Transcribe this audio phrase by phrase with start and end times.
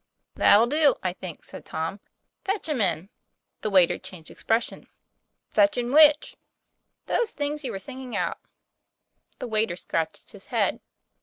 [0.33, 1.99] "That'll do, I think," said Tom:
[2.43, 3.61] "fetch 'em in." TOM PLA YFAIR.
[3.61, 4.87] 129 The waiter changed expression."
[5.53, 6.35] Fetch in which?"
[7.05, 8.39] 'Those things you were singing out."
[9.37, 10.79] The waiter scratched his head.